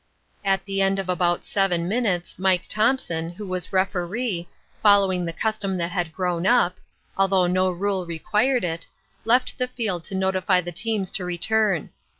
At 0.43 0.65
the 0.65 0.81
end 0.81 0.97
of 0.97 1.09
about 1.09 1.45
seven 1.45 1.87
minutes 1.87 2.39
Mike 2.39 2.63
Thompson, 2.67 3.29
who 3.29 3.45
was 3.45 3.71
Referee, 3.71 4.49
following 4.81 5.25
the 5.25 5.31
custom 5.31 5.77
that 5.77 5.91
had 5.91 6.11
grown 6.11 6.47
up, 6.47 6.79
although 7.19 7.45
no 7.45 7.69
rule 7.69 8.07
required 8.07 8.63
it, 8.63 8.87
left 9.25 9.59
the 9.59 9.67
field 9.67 10.03
to 10.05 10.15
notify 10.15 10.59
the 10.59 10.71
teams 10.71 11.11
to 11.11 11.23
return. 11.23 11.91